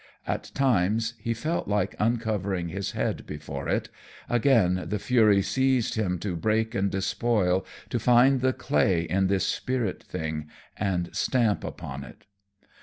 [0.25, 3.89] At times he felt like uncovering his head before it,
[4.27, 9.45] again the fury seized him to break and despoil, to find the clay in this
[9.45, 12.25] spirit thing and stamp upon it.